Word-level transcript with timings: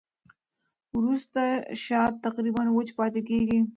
وروسته 0.97 1.41
شات 1.83 2.13
تقریباً 2.25 2.63
وچ 2.77 2.89
پاتې 2.97 3.21
کېږي. 3.29 3.59